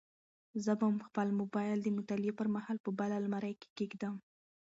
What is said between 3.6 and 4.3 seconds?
کې کېږدم.